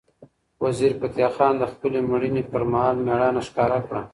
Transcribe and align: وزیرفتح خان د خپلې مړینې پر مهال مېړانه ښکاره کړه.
وزیرفتح 0.63 1.29
خان 1.35 1.53
د 1.59 1.63
خپلې 1.73 1.99
مړینې 2.09 2.43
پر 2.51 2.61
مهال 2.71 2.95
مېړانه 3.05 3.41
ښکاره 3.47 3.79
کړه. 3.87 4.01